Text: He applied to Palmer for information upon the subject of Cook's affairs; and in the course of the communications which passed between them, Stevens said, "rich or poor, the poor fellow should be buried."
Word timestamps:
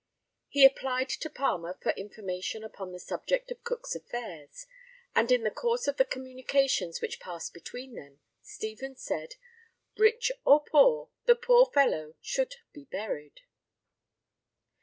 He 0.49 0.65
applied 0.65 1.09
to 1.09 1.29
Palmer 1.29 1.77
for 1.79 1.91
information 1.91 2.63
upon 2.63 2.91
the 2.91 2.99
subject 2.99 3.51
of 3.51 3.63
Cook's 3.63 3.93
affairs; 3.93 4.65
and 5.13 5.31
in 5.31 5.43
the 5.43 5.51
course 5.51 5.87
of 5.87 5.97
the 5.97 6.05
communications 6.05 7.01
which 7.01 7.19
passed 7.19 7.53
between 7.53 7.93
them, 7.93 8.19
Stevens 8.41 9.03
said, 9.03 9.35
"rich 9.95 10.31
or 10.43 10.63
poor, 10.63 11.11
the 11.25 11.35
poor 11.35 11.67
fellow 11.67 12.15
should 12.19 12.55
be 12.73 12.85
buried." 12.85 13.41